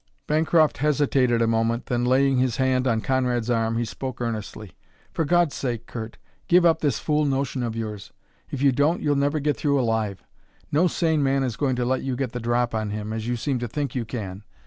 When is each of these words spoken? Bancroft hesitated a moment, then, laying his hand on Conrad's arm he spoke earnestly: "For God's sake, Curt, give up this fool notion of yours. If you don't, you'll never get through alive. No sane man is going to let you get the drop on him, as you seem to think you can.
Bancroft 0.25 0.79
hesitated 0.79 1.43
a 1.43 1.45
moment, 1.47 1.85
then, 1.85 2.05
laying 2.05 2.37
his 2.39 2.57
hand 2.57 2.87
on 2.87 3.01
Conrad's 3.01 3.51
arm 3.51 3.77
he 3.77 3.85
spoke 3.85 4.19
earnestly: 4.19 4.75
"For 5.13 5.25
God's 5.25 5.53
sake, 5.53 5.85
Curt, 5.85 6.17
give 6.47 6.65
up 6.65 6.79
this 6.79 6.97
fool 6.97 7.23
notion 7.23 7.61
of 7.61 7.75
yours. 7.75 8.11
If 8.49 8.63
you 8.63 8.71
don't, 8.71 9.03
you'll 9.03 9.15
never 9.15 9.39
get 9.39 9.57
through 9.57 9.79
alive. 9.79 10.23
No 10.71 10.87
sane 10.87 11.21
man 11.21 11.43
is 11.43 11.55
going 11.55 11.75
to 11.75 11.85
let 11.85 12.01
you 12.01 12.15
get 12.15 12.31
the 12.31 12.39
drop 12.39 12.73
on 12.73 12.89
him, 12.89 13.13
as 13.13 13.27
you 13.27 13.35
seem 13.35 13.59
to 13.59 13.67
think 13.67 13.93
you 13.93 14.03
can. 14.03 14.43